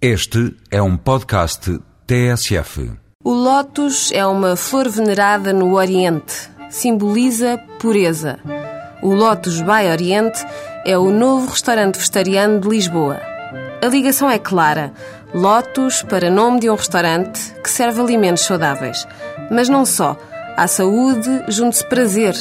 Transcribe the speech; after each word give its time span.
Este 0.00 0.54
é 0.70 0.82
um 0.82 0.94
podcast 0.94 1.80
TSF. 2.06 2.92
O 3.24 3.32
lótus 3.32 4.12
é 4.12 4.26
uma 4.26 4.54
flor 4.54 4.90
venerada 4.90 5.54
no 5.54 5.74
Oriente. 5.74 6.50
Simboliza 6.68 7.58
pureza. 7.78 8.38
O 9.02 9.14
Lotus 9.14 9.62
by 9.62 9.90
Oriente 9.90 10.44
é 10.84 10.98
o 10.98 11.10
novo 11.10 11.50
restaurante 11.50 11.96
vegetariano 11.96 12.60
de 12.60 12.68
Lisboa. 12.68 13.22
A 13.82 13.86
ligação 13.86 14.28
é 14.28 14.38
clara. 14.38 14.92
Lotus 15.32 16.02
para 16.02 16.30
nome 16.30 16.60
de 16.60 16.68
um 16.68 16.74
restaurante 16.74 17.54
que 17.64 17.70
serve 17.70 17.98
alimentos 17.98 18.44
saudáveis. 18.44 19.08
Mas 19.50 19.70
não 19.70 19.86
só. 19.86 20.14
À 20.58 20.66
saúde 20.66 21.42
junte-se 21.48 21.86
prazer 21.86 22.34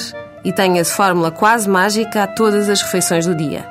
e 0.44 0.52
tenha-se 0.52 0.94
fórmula 0.94 1.32
quase 1.32 1.70
mágica 1.70 2.24
a 2.24 2.28
todas 2.28 2.68
as 2.70 2.82
refeições 2.82 3.26
do 3.26 3.34
dia. 3.34 3.66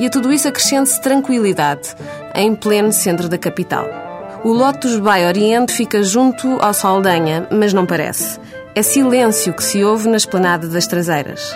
E 0.00 0.06
a 0.06 0.10
tudo 0.10 0.32
isso 0.32 0.48
acrescente-se 0.48 0.98
tranquilidade, 1.02 1.94
em 2.40 2.54
pleno 2.54 2.92
centro 2.92 3.28
da 3.28 3.38
capital. 3.38 3.86
O 4.42 4.52
Lotus 4.52 4.98
Bay 4.98 5.26
Oriente 5.26 5.72
fica 5.72 6.02
junto 6.02 6.58
ao 6.60 6.72
Saldanha, 6.72 7.46
mas 7.50 7.72
não 7.72 7.84
parece. 7.84 8.40
É 8.74 8.82
silêncio 8.82 9.52
que 9.52 9.62
se 9.62 9.84
ouve 9.84 10.08
na 10.08 10.16
esplanada 10.16 10.66
das 10.66 10.86
traseiras. 10.86 11.54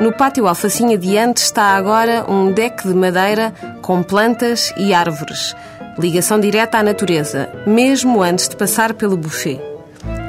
No 0.00 0.12
pátio 0.12 0.46
alfacinha 0.46 0.96
diante 0.96 1.38
está 1.38 1.76
agora 1.76 2.24
um 2.30 2.52
deck 2.52 2.86
de 2.86 2.94
madeira 2.94 3.52
com 3.82 4.02
plantas 4.02 4.72
e 4.76 4.94
árvores. 4.94 5.54
Ligação 5.98 6.40
direta 6.40 6.78
à 6.78 6.82
natureza, 6.82 7.50
mesmo 7.66 8.22
antes 8.22 8.48
de 8.48 8.56
passar 8.56 8.94
pelo 8.94 9.16
buffet. 9.16 9.60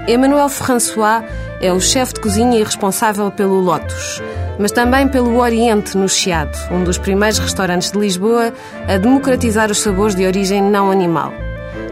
Emmanuel 0.07 0.49
François 0.49 1.23
é 1.61 1.71
o 1.71 1.79
chefe 1.79 2.15
de 2.15 2.21
cozinha 2.21 2.59
e 2.59 2.63
responsável 2.63 3.31
pelo 3.31 3.61
Lotus, 3.61 4.21
mas 4.59 4.71
também 4.71 5.07
pelo 5.07 5.39
Oriente 5.39 5.97
no 5.97 6.07
Chiado, 6.07 6.57
um 6.71 6.83
dos 6.83 6.97
primeiros 6.97 7.39
restaurantes 7.39 7.91
de 7.91 7.99
Lisboa 7.99 8.53
a 8.87 8.97
democratizar 8.97 9.71
os 9.71 9.81
sabores 9.81 10.15
de 10.15 10.25
origem 10.25 10.61
não 10.61 10.91
animal. 10.91 11.33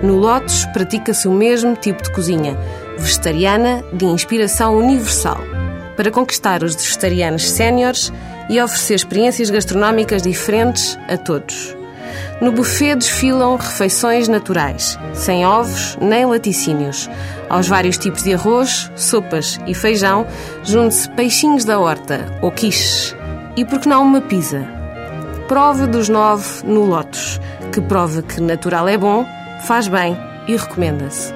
No 0.01 0.15
Lotus 0.15 0.65
pratica-se 0.67 1.27
o 1.27 1.31
mesmo 1.31 1.75
tipo 1.75 2.01
de 2.03 2.11
cozinha, 2.11 2.57
vegetariana 2.97 3.83
de 3.93 4.05
inspiração 4.05 4.77
universal, 4.77 5.39
para 5.95 6.11
conquistar 6.11 6.63
os 6.63 6.75
vegetarianos 6.75 7.49
séniores 7.49 8.11
e 8.49 8.61
oferecer 8.61 8.95
experiências 8.95 9.49
gastronómicas 9.49 10.21
diferentes 10.21 10.97
a 11.07 11.17
todos. 11.17 11.80
No 12.39 12.51
buffet 12.51 12.95
desfilam 12.95 13.55
refeições 13.55 14.27
naturais, 14.27 14.97
sem 15.13 15.45
ovos 15.45 15.97
nem 16.01 16.25
laticínios. 16.25 17.09
Aos 17.49 17.67
vários 17.67 17.97
tipos 17.97 18.23
de 18.23 18.33
arroz, 18.33 18.91
sopas 18.95 19.59
e 19.67 19.73
feijão, 19.73 20.25
junte-se 20.63 21.09
peixinhos 21.11 21.65
da 21.65 21.79
horta 21.79 22.25
ou 22.41 22.51
quiches. 22.51 23.15
E 23.55 23.65
por 23.65 23.79
que 23.79 23.89
não 23.89 24.03
uma 24.03 24.21
pizza? 24.21 24.65
Prova 25.47 25.85
dos 25.85 26.07
nove 26.07 26.47
no 26.63 26.85
Lotus, 26.85 27.39
que 27.71 27.81
prova 27.81 28.21
que 28.21 28.39
natural 28.39 28.87
é 28.87 28.97
bom, 28.97 29.25
faz 29.65 29.87
bem 29.87 30.17
e 30.47 30.55
recomenda-se. 30.55 31.33